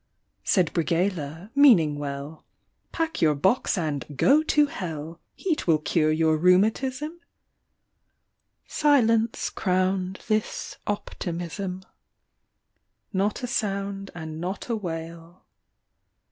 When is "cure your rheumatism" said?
5.77-7.19